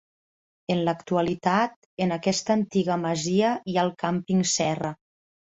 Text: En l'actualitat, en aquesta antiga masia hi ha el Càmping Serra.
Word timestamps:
En 0.75 0.79
l'actualitat, 0.87 1.75
en 2.05 2.15
aquesta 2.15 2.57
antiga 2.61 2.97
masia 3.03 3.53
hi 3.69 3.77
ha 3.79 3.87
el 3.91 3.95
Càmping 4.07 4.43
Serra. 4.57 4.95